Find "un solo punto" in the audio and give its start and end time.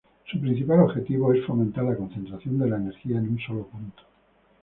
3.29-4.01